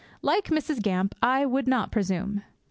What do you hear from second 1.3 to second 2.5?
would not presume.